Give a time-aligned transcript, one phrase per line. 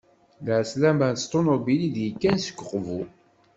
[0.45, 3.01] Lɛeslama s ṭunubil, i d-yekkan seg Uqbu.